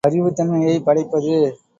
[0.07, 1.61] அறிவு தன்மையைப் படைப்பது.